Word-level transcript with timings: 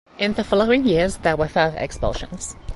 In 0.17 0.33
the 0.33 0.43
following 0.43 0.83
years 0.85 1.17
there 1.17 1.35
were 1.37 1.47
further 1.47 1.77
expulsions. 1.77 2.55